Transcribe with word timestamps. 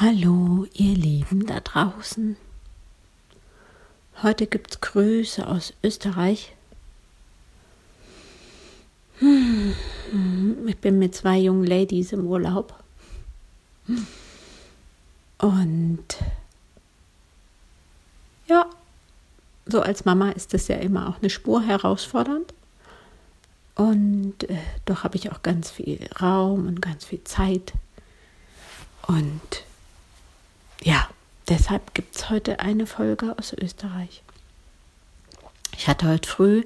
Hallo, 0.00 0.66
ihr 0.72 0.96
Lieben 0.96 1.46
da 1.46 1.60
draußen. 1.60 2.36
Heute 4.24 4.48
gibt's 4.48 4.80
Grüße 4.80 5.46
aus 5.46 5.72
Österreich. 5.84 6.52
Hm, 9.20 9.72
ich 10.66 10.78
bin 10.78 10.98
mit 10.98 11.14
zwei 11.14 11.38
jungen 11.38 11.64
Ladies 11.64 12.10
im 12.10 12.26
Urlaub. 12.26 12.74
Und 15.38 16.04
ja, 18.48 18.68
so 19.64 19.80
als 19.80 20.04
Mama 20.04 20.30
ist 20.30 20.54
das 20.54 20.66
ja 20.66 20.74
immer 20.74 21.08
auch 21.08 21.20
eine 21.20 21.30
Spur 21.30 21.62
herausfordernd. 21.62 22.52
Und 23.76 24.50
äh, 24.50 24.58
doch 24.86 25.04
habe 25.04 25.14
ich 25.14 25.30
auch 25.30 25.42
ganz 25.42 25.70
viel 25.70 26.04
Raum 26.20 26.66
und 26.66 26.82
ganz 26.82 27.04
viel 27.04 27.22
Zeit. 27.22 27.74
Und 29.06 29.64
ja, 30.84 31.08
deshalb 31.48 31.94
gibt 31.94 32.14
es 32.14 32.30
heute 32.30 32.60
eine 32.60 32.86
Folge 32.86 33.34
aus 33.38 33.54
Österreich. 33.54 34.22
Ich 35.76 35.88
hatte 35.88 36.06
heute 36.08 36.28
früh 36.28 36.62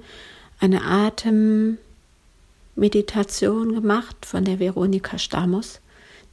eine 0.61 0.83
Atemmeditation 0.83 3.73
gemacht 3.75 4.27
von 4.27 4.45
der 4.45 4.59
Veronika 4.59 5.17
Stamos. 5.19 5.81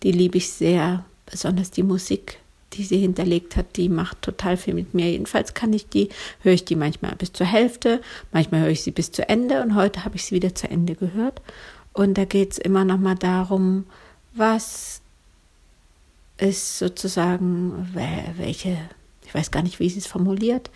Die 0.03 0.11
liebe 0.11 0.37
ich 0.37 0.51
sehr, 0.51 1.05
besonders 1.25 1.71
die 1.71 1.83
Musik, 1.83 2.39
die 2.73 2.83
sie 2.83 2.97
hinterlegt 2.97 3.55
hat, 3.55 3.77
die 3.77 3.87
macht 3.87 4.21
total 4.23 4.57
viel 4.57 4.73
mit 4.73 4.93
mir. 4.93 5.09
Jedenfalls 5.09 5.53
kann 5.53 5.71
ich 5.71 5.87
die, 5.87 6.09
höre 6.41 6.51
ich 6.53 6.65
die 6.65 6.75
manchmal 6.75 7.15
bis 7.15 7.31
zur 7.33 7.45
Hälfte, 7.45 8.01
manchmal 8.31 8.61
höre 8.61 8.69
ich 8.69 8.81
sie 8.81 8.89
bis 8.91 9.11
zu 9.11 9.29
Ende 9.29 9.61
und 9.61 9.75
heute 9.75 10.05
habe 10.05 10.15
ich 10.15 10.25
sie 10.25 10.33
wieder 10.35 10.55
zu 10.55 10.67
Ende 10.69 10.95
gehört. 10.95 11.41
Und 11.93 12.17
da 12.17 12.25
geht 12.25 12.53
es 12.53 12.57
immer 12.57 12.83
noch 12.83 12.97
mal 12.97 13.15
darum, 13.15 13.85
was 14.33 15.01
ist 16.37 16.79
sozusagen, 16.79 17.89
welche, 17.93 18.77
ich 19.25 19.33
weiß 19.33 19.51
gar 19.51 19.63
nicht, 19.63 19.79
wie 19.79 19.89
sie 19.89 19.99
es 19.99 20.07
formuliert, 20.07 20.69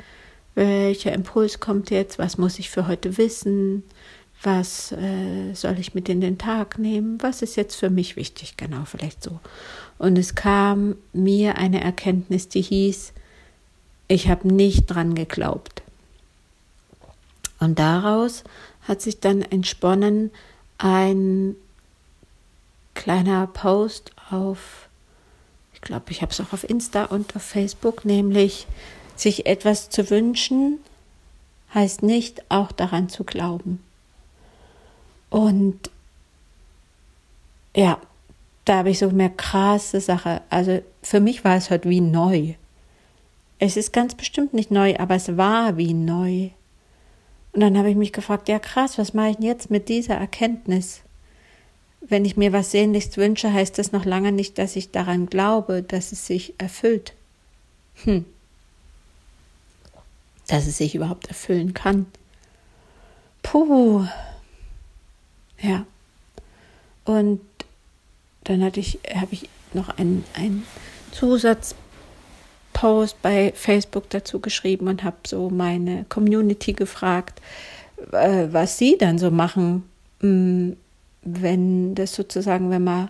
welcher 0.56 1.14
Impuls 1.14 1.60
kommt 1.60 1.90
jetzt, 1.90 2.20
was 2.20 2.38
muss 2.38 2.60
ich 2.60 2.70
für 2.70 2.88
heute 2.88 3.18
wissen, 3.18 3.84
was 4.42 4.94
äh, 4.94 5.54
soll 5.54 5.78
ich 5.80 5.94
mit 5.94 6.08
in 6.08 6.22
den 6.22 6.38
Tag 6.38 6.80
nehmen, 6.80 7.18
was 7.22 7.42
ist 7.42 7.56
jetzt 7.56 7.76
für 7.76 7.90
mich 7.90 8.16
wichtig, 8.16 8.56
genau, 8.58 8.86
vielleicht 8.86 9.22
so. 9.22 9.40
Und 9.98 10.18
es 10.18 10.36
kam 10.36 10.96
mir 11.12 11.58
eine 11.58 11.82
Erkenntnis, 11.82 12.48
die 12.48 12.62
hieß, 12.62 13.14
ich 14.08 14.30
habe 14.30 14.48
nicht 14.48 14.88
dran 14.88 15.14
geglaubt. 15.14 15.82
Und 17.60 17.80
daraus 17.80 18.44
hat 18.88 19.02
sich 19.02 19.20
dann 19.20 19.42
entsponnen 19.42 20.32
ein 20.78 21.56
kleiner 22.96 23.48
Post 23.48 24.12
auf 24.30 24.89
ich 25.80 25.88
glaube, 25.88 26.12
ich 26.12 26.22
habe 26.22 26.32
es 26.32 26.42
auch 26.42 26.52
auf 26.52 26.70
Insta 26.70 27.06
und 27.06 27.36
auf 27.36 27.42
Facebook, 27.42 28.04
nämlich 28.04 28.68
sich 29.16 29.46
etwas 29.46 29.90
zu 29.90 30.10
wünschen, 30.10 30.80
heißt 31.74 32.04
nicht 32.04 32.44
auch 32.50 32.72
daran 32.72 33.08
zu 33.08 33.24
glauben. 33.24 33.82
Und 35.30 35.90
ja, 37.76 38.00
da 38.66 38.80
habe 38.80 38.90
ich 38.90 39.00
so 39.00 39.08
eine 39.08 39.30
krasse 39.30 40.02
Sache. 40.02 40.42
Also 40.50 40.82
für 41.02 41.22
mich 41.22 41.44
war 41.44 41.56
es 41.56 41.70
heute 41.70 41.90
wie 41.90 42.02
neu. 42.02 42.56
Es 43.58 43.78
ist 43.78 43.94
ganz 43.94 44.16
bestimmt 44.16 44.54
nicht 44.54 44.72
neu, 44.72 44.98
aber 44.98 45.16
es 45.16 45.38
war 45.38 45.78
wie 45.78 45.94
neu. 45.94 46.50
Und 47.52 47.62
dann 47.62 47.78
habe 47.78 47.90
ich 47.90 47.96
mich 47.96 48.14
gefragt, 48.14 48.50
ja 48.50 48.60
krass, 48.60 48.98
was 48.98 49.14
mache 49.14 49.30
ich 49.30 49.36
denn 49.38 49.46
jetzt 49.46 49.72
mit 49.72 49.90
dieser 49.90 50.16
Erkenntnis? 50.16 51.02
Wenn 52.02 52.26
ich 52.26 52.38
mir 52.38 52.54
was 52.54 52.72
sehnlichst 52.72 53.18
wünsche, 53.18 53.52
heißt 53.54 53.78
das 53.78 53.92
noch 53.92 54.06
lange 54.06 54.32
nicht, 54.32 54.58
dass 54.58 54.76
ich 54.76 54.92
daran 54.92 55.28
glaube, 55.28 55.84
dass 55.84 56.12
es 56.12 56.26
sich 56.26 56.54
erfüllt. 56.58 57.14
Hm. 58.04 58.26
Dass 60.48 60.66
es 60.66 60.78
sich 60.78 60.96
überhaupt 60.96 61.28
erfüllen 61.28 61.74
kann. 61.74 62.06
Puh. 63.44 64.06
Ja. 65.62 65.86
Und 67.06 67.42
dann 68.46 68.64
hatte 68.64 68.80
ich, 68.80 69.00
habe 69.14 69.34
ich 69.34 69.50
noch 69.74 69.90
einen, 69.98 70.24
einen 70.34 70.66
Zusatzpost 71.12 71.76
bei 73.22 73.52
Facebook 73.56 74.10
dazu 74.10 74.40
geschrieben 74.40 74.88
und 74.88 75.04
habe 75.04 75.18
so 75.28 75.50
meine 75.50 76.06
Community 76.10 76.74
gefragt, 76.74 77.42
äh, 78.12 78.48
was 78.52 78.78
sie 78.78 78.98
dann 78.98 79.20
so 79.20 79.30
machen 79.30 79.84
hm, 80.22 80.78
wenn 81.22 81.96
das 81.96 82.14
sozusagen, 82.14 82.70
wenn 82.70 82.84
man, 82.84 83.10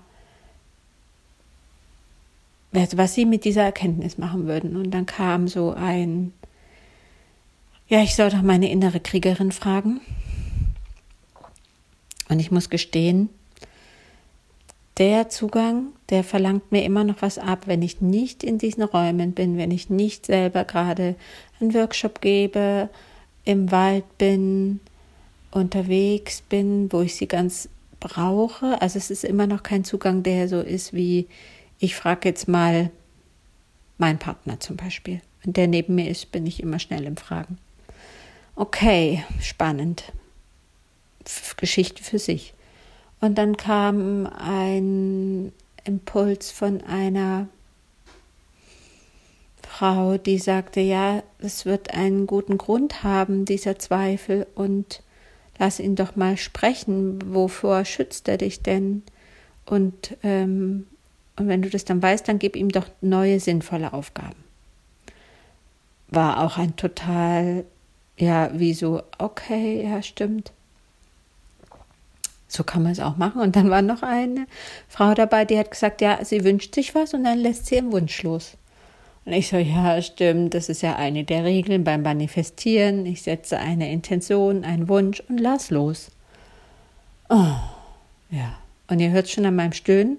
was 2.72 3.14
sie 3.14 3.26
mit 3.26 3.46
dieser 3.46 3.64
Erkenntnis 3.64 4.18
machen 4.18 4.48
würden. 4.48 4.76
Und 4.76 4.92
dann 4.92 5.06
kam 5.06 5.48
so 5.48 5.72
ein, 5.72 6.34
ja, 7.88 8.02
ich 8.02 8.16
soll 8.16 8.30
doch 8.30 8.42
meine 8.42 8.70
innere 8.70 9.00
Kriegerin 9.00 9.52
fragen. 9.52 10.02
Und 12.30 12.40
ich 12.40 12.52
muss 12.52 12.70
gestehen, 12.70 13.30
der 15.00 15.30
Zugang, 15.30 15.94
der 16.10 16.24
verlangt 16.24 16.72
mir 16.72 16.84
immer 16.84 17.04
noch 17.04 17.22
was 17.22 17.40
ab, 17.40 17.64
wenn 17.66 17.82
ich 17.82 18.02
nicht 18.02 18.44
in 18.44 18.58
diesen 18.58 18.84
Räumen 18.84 19.32
bin, 19.32 19.58
wenn 19.58 19.72
ich 19.72 19.90
nicht 19.90 20.26
selber 20.26 20.66
gerade 20.66 21.16
einen 21.60 21.74
Workshop 21.74 22.22
gebe, 22.22 22.90
im 23.46 23.72
Wald 23.72 24.04
bin, 24.18 24.82
unterwegs 25.52 26.42
bin, 26.42 26.92
wo 26.92 27.02
ich 27.02 27.16
sie 27.16 27.28
ganz 27.28 27.70
brauche. 28.00 28.82
Also 28.82 28.98
es 28.98 29.12
ist 29.12 29.24
immer 29.24 29.48
noch 29.48 29.64
kein 29.64 29.84
Zugang, 29.84 30.24
der 30.24 30.48
so 30.48 30.62
ist 30.62 30.94
wie, 30.94 31.28
ich 31.80 31.96
frage 31.96 32.30
jetzt 32.30 32.48
mal 32.48 32.92
meinen 33.98 34.20
Partner 34.20 34.60
zum 34.60 34.78
Beispiel. 34.78 35.22
Wenn 35.44 35.54
der 35.54 35.68
neben 35.68 35.96
mir 35.96 36.10
ist, 36.10 36.32
bin 36.32 36.46
ich 36.46 36.62
immer 36.62 36.80
schnell 36.80 37.06
im 37.06 37.18
Fragen. 37.18 37.58
Okay, 38.56 39.24
spannend. 39.42 40.12
Geschichte 41.58 42.04
für 42.04 42.20
sich. 42.20 42.54
Und 43.22 43.38
dann 43.38 43.58
kam 43.58 44.26
ein 44.28 45.52
Impuls 45.84 46.52
von 46.52 46.82
einer 46.82 47.48
Frau, 49.62 50.18
die 50.18 50.40
sagte, 50.40 50.80
ja, 50.80 51.24
es 51.40 51.66
wird 51.66 51.94
einen 51.94 52.28
guten 52.28 52.58
Grund 52.58 53.04
haben, 53.04 53.46
dieser 53.46 53.78
Zweifel, 53.78 54.48
und 54.56 55.02
lass 55.60 55.80
ihn 55.80 55.96
doch 55.96 56.16
mal 56.16 56.38
sprechen, 56.38 57.20
wovor 57.34 57.86
schützt 57.86 58.28
er 58.28 58.38
dich 58.38 58.64
denn? 58.64 59.04
Und, 59.66 60.18
ähm, 60.24 60.88
und 61.36 61.48
wenn 61.48 61.62
du 61.62 61.70
das 61.70 61.86
dann 61.86 62.02
weißt, 62.02 62.28
dann 62.28 62.40
gib 62.40 62.56
ihm 62.56 62.70
doch 62.70 62.88
neue 63.02 63.40
sinnvolle 63.40 63.94
Aufgaben. 63.94 64.44
War 66.08 66.40
auch 66.40 66.58
ein 66.58 66.76
total, 66.76 67.66
ja, 68.18 68.50
wie 68.58 68.74
so, 68.74 69.04
okay, 69.20 69.84
ja, 69.84 70.02
stimmt. 70.02 70.52
So 72.48 72.64
kann 72.64 72.82
man 72.82 72.94
es 72.94 73.00
auch 73.00 73.18
machen. 73.18 73.42
Und 73.42 73.56
dann 73.56 73.70
war 73.70 73.84
noch 73.84 74.02
eine 74.02 74.48
Frau 74.88 75.14
dabei, 75.14 75.46
die 75.46 75.60
hat 75.60 75.70
gesagt, 75.70 76.02
ja, 76.02 76.24
sie 76.26 76.44
wünscht 76.44 76.74
sich 76.74 76.96
was 76.96 77.14
und 77.14 77.26
dann 77.26 77.38
lässt 77.38 77.68
sie 77.68 77.76
ihren 77.76 77.92
Wunsch 77.92 78.24
los. 78.24 78.58
Und 79.30 79.36
ich 79.36 79.50
so, 79.50 79.58
ja, 79.58 80.02
stimmt, 80.02 80.56
das 80.56 80.70
ist 80.70 80.82
ja 80.82 80.96
eine 80.96 81.24
der 81.24 81.44
Regeln 81.44 81.84
beim 81.84 82.02
Manifestieren. 82.02 83.06
Ich 83.06 83.22
setze 83.22 83.60
eine 83.60 83.92
Intention, 83.92 84.64
einen 84.64 84.90
Wunsch 84.90 85.20
und 85.30 85.38
lass 85.38 85.70
los. 85.70 86.10
Oh, 87.30 87.54
ja. 88.32 88.58
Und 88.88 89.00
ihr 89.00 89.12
hört 89.12 89.30
schon 89.30 89.46
an 89.46 89.56
meinem 89.56 89.74
Stöhnen, 89.74 90.18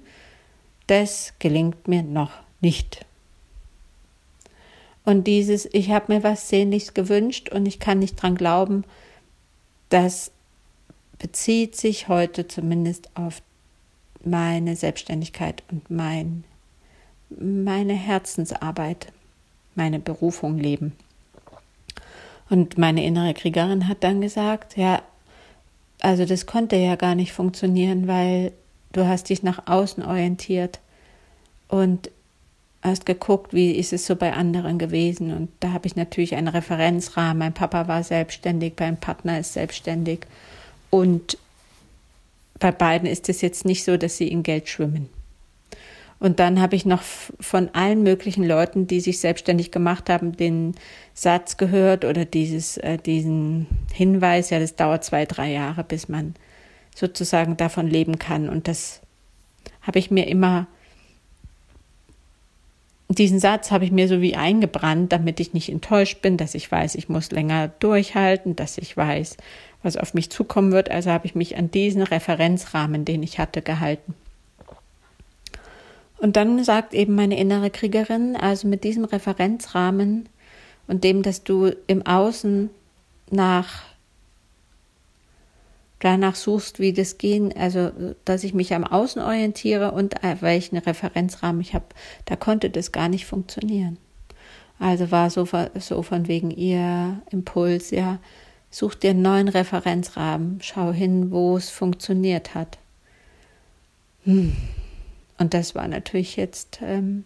das 0.87 1.32
gelingt 1.41 1.88
mir 1.88 2.04
noch 2.04 2.31
nicht. 2.60 3.04
Und 5.04 5.27
dieses, 5.27 5.69
ich 5.72 5.91
habe 5.91 6.12
mir 6.12 6.22
was 6.22 6.48
sehnlichst 6.48 6.94
gewünscht 6.94 7.48
und 7.48 7.66
ich 7.66 7.81
kann 7.81 7.98
nicht 7.98 8.15
dran 8.15 8.37
glauben, 8.37 8.84
das 9.88 10.31
bezieht 11.19 11.75
sich 11.75 12.06
heute 12.06 12.47
zumindest 12.47 13.10
auf 13.16 13.42
meine 14.25 14.77
Selbstständigkeit 14.77 15.65
und 15.69 15.91
mein 15.91 16.44
meine 17.38 17.94
Herzensarbeit, 17.94 19.12
meine 19.74 19.98
Berufung 19.98 20.59
leben. 20.59 20.92
Und 22.48 22.78
meine 22.78 23.04
innere 23.04 23.34
Kriegerin 23.34 23.86
hat 23.86 24.03
dann 24.03 24.21
gesagt, 24.21 24.77
ja, 24.77 25.03
also 26.00 26.24
das 26.24 26.47
konnte 26.47 26.77
ja 26.77 26.97
gar 26.97 27.15
nicht 27.15 27.32
funktionieren, 27.32 28.09
weil 28.09 28.53
du 28.92 29.06
hast 29.06 29.28
dich 29.28 29.42
nach 29.42 29.66
außen 29.66 30.03
orientiert 30.04 30.80
und 31.68 32.10
hast 32.82 33.06
geguckt, 33.06 33.53
wie 33.53 33.72
ist 33.72 33.92
es 33.92 34.06
so 34.06 34.16
bei 34.16 34.33
anderen 34.33 34.78
gewesen. 34.78 35.33
Und 35.33 35.50
da 35.60 35.72
habe 35.72 35.86
ich 35.86 35.97
natürlich 35.97 36.34
einen 36.34 36.48
Referenzrahmen. 36.48 37.38
Mein 37.38 37.54
Papa 37.54 37.86
war 37.88 38.03
selbstständig, 38.03 38.74
mein 38.80 38.98
Partner 38.98 39.38
ist 39.38 39.53
selbstständig. 39.53 40.21
Und 40.88 41.38
bei 42.59 42.72
beiden 42.72 43.09
ist 43.09 43.28
es 43.28 43.42
jetzt 43.42 43.65
nicht 43.65 43.84
so, 43.84 43.97
dass 43.97 44.16
sie 44.16 44.28
in 44.28 44.42
Geld 44.42 44.68
schwimmen. 44.68 45.09
Und 46.21 46.39
dann 46.39 46.61
habe 46.61 46.77
ich 46.77 46.84
noch 46.84 47.03
von 47.03 47.71
allen 47.72 48.03
möglichen 48.03 48.45
Leuten, 48.45 48.87
die 48.87 49.01
sich 49.01 49.21
selbstständig 49.21 49.72
gemacht 49.72 50.11
haben, 50.11 50.37
den 50.37 50.75
Satz 51.15 51.57
gehört 51.57 52.05
oder 52.05 52.27
dieses, 52.27 52.77
äh, 52.77 52.99
diesen 52.99 53.67
Hinweis, 53.93 54.51
ja, 54.51 54.59
das 54.59 54.77
dauert 54.77 55.03
zwei, 55.03 55.25
drei 55.25 55.51
Jahre, 55.51 55.83
bis 55.83 56.09
man 56.09 56.34
sozusagen 56.95 57.57
davon 57.57 57.87
leben 57.87 58.19
kann. 58.19 58.51
Und 58.51 58.69
das 58.69 59.01
habe 59.81 59.99
ich 59.99 60.11
mir 60.11 60.28
immer 60.28 60.67
diesen 63.09 63.41
Satz 63.41 63.72
habe 63.72 63.84
ich 63.84 63.91
mir 63.91 64.07
so 64.07 64.21
wie 64.21 64.37
eingebrannt, 64.37 65.13
damit 65.13 65.41
ich 65.41 65.53
nicht 65.53 65.69
enttäuscht 65.69 66.22
bin, 66.22 66.37
dass 66.37 66.55
ich 66.55 66.71
weiß, 66.71 66.95
ich 66.95 67.09
muss 67.09 67.33
länger 67.33 67.69
durchhalten, 67.81 68.55
dass 68.55 68.78
ich 68.78 68.97
weiß, 68.97 69.37
was 69.83 69.97
auf 69.97 70.15
mich 70.15 70.31
zukommen 70.31 70.71
wird. 70.71 70.91
Also 70.91 71.11
habe 71.11 71.27
ich 71.27 71.34
mich 71.34 71.57
an 71.57 71.72
diesen 71.72 72.03
Referenzrahmen, 72.03 73.05
den 73.05 73.25
ich 73.25 73.41
hatte, 73.41 73.63
gehalten. 73.63 74.15
Und 76.21 76.37
dann 76.37 76.63
sagt 76.65 76.93
eben 76.93 77.15
meine 77.15 77.39
innere 77.39 77.71
Kriegerin, 77.71 78.37
also 78.37 78.69
mit 78.69 78.84
diesem 78.84 79.05
Referenzrahmen 79.05 80.28
und 80.87 81.03
dem, 81.03 81.22
dass 81.22 81.45
du 81.45 81.72
im 81.87 82.05
Außen 82.07 82.69
nach 83.31 83.84
danach 86.01 86.34
suchst, 86.34 86.78
wie 86.78 86.93
das 86.93 87.19
gehen, 87.19 87.55
also 87.57 87.91
dass 88.25 88.45
ich 88.45 88.55
mich 88.55 88.75
am 88.75 88.84
Außen 88.84 89.21
orientiere 89.21 89.93
und 89.93 90.15
welchen 90.41 90.78
Referenzrahmen 90.78 91.61
ich 91.61 91.75
habe, 91.75 91.87
da 92.25 92.37
konnte 92.37 92.71
das 92.71 92.91
gar 92.91 93.09
nicht 93.09 93.27
funktionieren. 93.27 93.99
Also 94.78 95.11
war 95.11 95.28
so, 95.28 95.47
so 95.78 96.03
von 96.03 96.27
wegen 96.27 96.51
ihr 96.51 97.21
Impuls, 97.31 97.91
ja, 97.91 98.19
such 98.71 98.95
dir 98.95 99.11
einen 99.11 99.22
neuen 99.22 99.49
Referenzrahmen, 99.49 100.59
schau 100.63 100.93
hin, 100.93 101.31
wo 101.31 101.57
es 101.57 101.69
funktioniert 101.69 102.55
hat. 102.55 102.78
Hm. 104.25 104.57
Und 105.41 105.54
das 105.54 105.75
war 105.75 105.89
natürlich 105.89 106.37
jetzt, 106.37 106.81
ähm, 106.83 107.25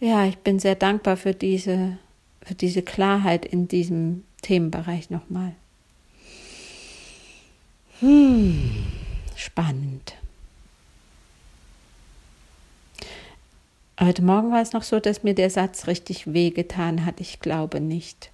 ja, 0.00 0.26
ich 0.26 0.36
bin 0.38 0.58
sehr 0.58 0.74
dankbar 0.74 1.16
für 1.16 1.32
diese, 1.32 1.96
für 2.42 2.56
diese 2.56 2.82
Klarheit 2.82 3.46
in 3.46 3.68
diesem 3.68 4.24
Themenbereich 4.42 5.08
nochmal. 5.08 5.54
Hm, 8.00 8.84
spannend. 9.36 10.16
Heute 14.00 14.22
Morgen 14.22 14.50
war 14.50 14.60
es 14.60 14.72
noch 14.72 14.82
so, 14.82 14.98
dass 14.98 15.22
mir 15.22 15.34
der 15.34 15.50
Satz 15.50 15.86
richtig 15.86 16.32
wehgetan 16.32 17.06
hat. 17.06 17.20
Ich 17.20 17.38
glaube 17.38 17.80
nicht. 17.80 18.32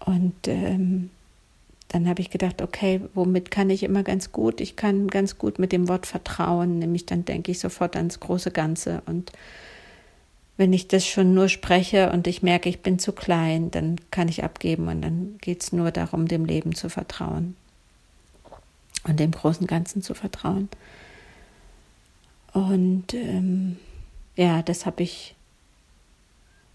Und 0.00 0.48
ähm, 0.48 1.10
dann 1.94 2.08
habe 2.08 2.20
ich 2.20 2.30
gedacht, 2.30 2.60
okay, 2.60 3.00
womit 3.14 3.52
kann 3.52 3.70
ich 3.70 3.84
immer 3.84 4.02
ganz 4.02 4.32
gut? 4.32 4.60
Ich 4.60 4.74
kann 4.74 5.06
ganz 5.06 5.38
gut 5.38 5.60
mit 5.60 5.70
dem 5.70 5.86
Wort 5.86 6.06
vertrauen, 6.06 6.80
nämlich 6.80 7.06
dann 7.06 7.24
denke 7.24 7.52
ich 7.52 7.60
sofort 7.60 7.94
ans 7.94 8.18
große 8.18 8.50
Ganze. 8.50 9.00
Und 9.06 9.30
wenn 10.56 10.72
ich 10.72 10.88
das 10.88 11.06
schon 11.06 11.34
nur 11.34 11.48
spreche 11.48 12.10
und 12.10 12.26
ich 12.26 12.42
merke, 12.42 12.68
ich 12.68 12.80
bin 12.80 12.98
zu 12.98 13.12
klein, 13.12 13.70
dann 13.70 14.00
kann 14.10 14.28
ich 14.28 14.42
abgeben 14.42 14.88
und 14.88 15.02
dann 15.02 15.36
geht 15.40 15.62
es 15.62 15.72
nur 15.72 15.92
darum, 15.92 16.26
dem 16.26 16.44
Leben 16.44 16.74
zu 16.74 16.88
vertrauen 16.88 17.54
und 19.04 19.20
dem 19.20 19.30
großen 19.30 19.68
Ganzen 19.68 20.02
zu 20.02 20.14
vertrauen. 20.14 20.68
Und 22.52 23.14
ähm, 23.14 23.76
ja, 24.34 24.62
das 24.62 24.84
habe 24.84 25.04
ich, 25.04 25.36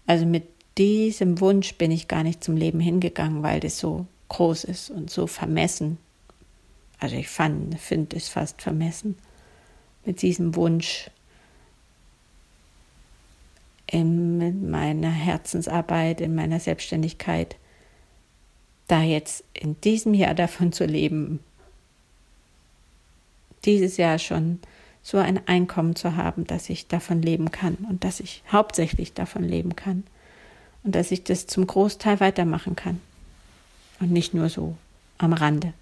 also 0.06 0.24
mit 0.24 0.44
diesem 0.78 1.40
Wunsch 1.42 1.74
bin 1.74 1.90
ich 1.90 2.08
gar 2.08 2.22
nicht 2.22 2.42
zum 2.42 2.56
Leben 2.56 2.80
hingegangen, 2.80 3.42
weil 3.42 3.60
das 3.60 3.78
so 3.78 4.06
groß 4.30 4.64
ist 4.64 4.90
und 4.90 5.10
so 5.10 5.26
vermessen. 5.26 5.98
Also 6.98 7.16
ich 7.16 7.28
finde 7.28 8.16
es 8.16 8.28
fast 8.28 8.62
vermessen, 8.62 9.18
mit 10.04 10.22
diesem 10.22 10.54
Wunsch 10.56 11.10
in 13.86 14.70
meiner 14.70 15.10
Herzensarbeit, 15.10 16.20
in 16.20 16.34
meiner 16.34 16.60
Selbstständigkeit, 16.60 17.56
da 18.86 19.02
jetzt 19.02 19.44
in 19.52 19.80
diesem 19.80 20.14
Jahr 20.14 20.34
davon 20.34 20.72
zu 20.72 20.84
leben, 20.84 21.40
dieses 23.64 23.96
Jahr 23.96 24.18
schon 24.18 24.60
so 25.02 25.18
ein 25.18 25.46
Einkommen 25.48 25.96
zu 25.96 26.16
haben, 26.16 26.46
dass 26.46 26.70
ich 26.70 26.86
davon 26.86 27.22
leben 27.22 27.50
kann 27.50 27.76
und 27.88 28.04
dass 28.04 28.20
ich 28.20 28.42
hauptsächlich 28.50 29.12
davon 29.12 29.42
leben 29.42 29.74
kann 29.74 30.04
und 30.84 30.94
dass 30.94 31.10
ich 31.10 31.24
das 31.24 31.46
zum 31.46 31.66
Großteil 31.66 32.20
weitermachen 32.20 32.76
kann 32.76 33.00
und 34.00 34.10
nicht 34.10 34.34
nur 34.34 34.48
so 34.48 34.76
am 35.18 35.32
Rande. 35.32 35.72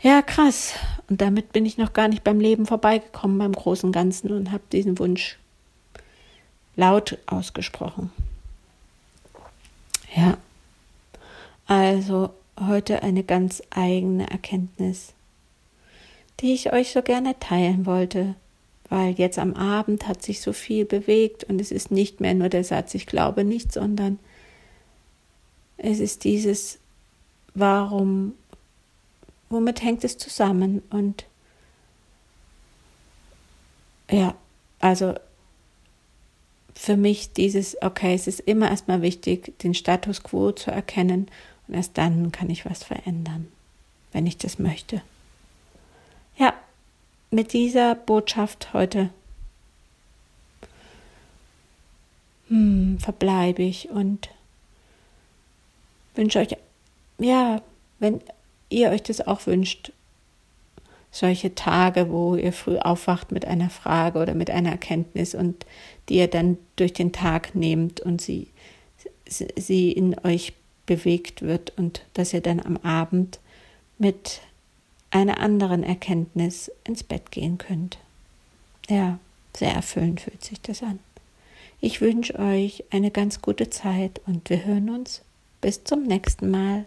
Ja, 0.00 0.22
krass. 0.22 0.74
Und 1.08 1.20
damit 1.20 1.52
bin 1.52 1.64
ich 1.66 1.78
noch 1.78 1.92
gar 1.92 2.08
nicht 2.08 2.22
beim 2.22 2.38
Leben 2.38 2.66
vorbeigekommen, 2.66 3.38
beim 3.38 3.52
großen 3.52 3.92
Ganzen 3.92 4.30
und 4.30 4.52
habe 4.52 4.62
diesen 4.70 4.98
Wunsch 4.98 5.38
laut 6.76 7.18
ausgesprochen. 7.26 8.10
Ja, 10.14 10.36
also 11.66 12.30
heute 12.60 13.02
eine 13.02 13.24
ganz 13.24 13.62
eigene 13.70 14.30
Erkenntnis 14.30 15.14
die 16.40 16.52
ich 16.52 16.72
euch 16.72 16.92
so 16.92 17.02
gerne 17.02 17.38
teilen 17.38 17.86
wollte, 17.86 18.34
weil 18.88 19.14
jetzt 19.14 19.38
am 19.38 19.54
Abend 19.54 20.06
hat 20.06 20.22
sich 20.22 20.40
so 20.40 20.52
viel 20.52 20.84
bewegt 20.84 21.44
und 21.44 21.60
es 21.60 21.70
ist 21.70 21.90
nicht 21.90 22.20
mehr 22.20 22.34
nur 22.34 22.48
der 22.48 22.64
Satz, 22.64 22.94
ich 22.94 23.06
glaube 23.06 23.44
nicht, 23.44 23.72
sondern 23.72 24.18
es 25.78 25.98
ist 25.98 26.24
dieses, 26.24 26.78
warum, 27.56 28.34
womit 29.48 29.82
hängt 29.82 30.04
es 30.04 30.18
zusammen 30.18 30.82
und 30.90 31.24
ja, 34.10 34.34
also 34.78 35.14
für 36.74 36.96
mich 36.96 37.32
dieses, 37.32 37.80
okay, 37.82 38.14
es 38.14 38.26
ist 38.26 38.40
immer 38.40 38.70
erstmal 38.70 39.02
wichtig, 39.02 39.58
den 39.60 39.74
Status 39.74 40.22
quo 40.22 40.52
zu 40.52 40.70
erkennen 40.70 41.28
und 41.66 41.74
erst 41.74 41.96
dann 41.98 42.30
kann 42.30 42.50
ich 42.50 42.66
was 42.66 42.84
verändern, 42.84 43.48
wenn 44.12 44.26
ich 44.26 44.36
das 44.36 44.58
möchte. 44.58 45.02
Ja, 46.36 46.52
mit 47.30 47.54
dieser 47.54 47.94
Botschaft 47.94 48.74
heute 48.74 49.08
hm, 52.48 52.98
verbleibe 53.00 53.62
ich 53.62 53.88
und 53.88 54.28
wünsche 56.14 56.38
euch, 56.38 56.56
ja, 57.18 57.62
wenn 57.98 58.20
ihr 58.68 58.90
euch 58.90 59.02
das 59.02 59.26
auch 59.26 59.46
wünscht, 59.46 59.92
solche 61.10 61.54
Tage, 61.54 62.10
wo 62.10 62.36
ihr 62.36 62.52
früh 62.52 62.78
aufwacht 62.78 63.32
mit 63.32 63.46
einer 63.46 63.70
Frage 63.70 64.18
oder 64.18 64.34
mit 64.34 64.50
einer 64.50 64.70
Erkenntnis 64.70 65.34
und 65.34 65.64
die 66.08 66.16
ihr 66.16 66.28
dann 66.28 66.58
durch 66.76 66.92
den 66.92 67.12
Tag 67.12 67.54
nehmt 67.54 68.00
und 68.00 68.20
sie, 68.20 68.48
sie 69.26 69.92
in 69.92 70.18
euch 70.24 70.52
bewegt 70.84 71.42
wird 71.42 71.72
und 71.78 72.02
dass 72.14 72.32
ihr 72.32 72.42
dann 72.42 72.60
am 72.60 72.76
Abend 72.78 73.40
mit 73.98 74.40
einer 75.10 75.40
anderen 75.40 75.82
Erkenntnis 75.82 76.70
ins 76.84 77.02
Bett 77.02 77.30
gehen 77.30 77.58
könnt. 77.58 77.98
Ja, 78.88 79.18
sehr 79.56 79.72
erfüllend 79.72 80.20
fühlt 80.20 80.44
sich 80.44 80.60
das 80.60 80.82
an. 80.82 80.98
Ich 81.80 82.00
wünsche 82.00 82.38
euch 82.38 82.84
eine 82.90 83.10
ganz 83.10 83.42
gute 83.42 83.70
Zeit 83.70 84.20
und 84.26 84.48
wir 84.50 84.64
hören 84.64 84.90
uns 84.90 85.22
bis 85.60 85.82
zum 85.84 86.04
nächsten 86.04 86.50
Mal. 86.50 86.86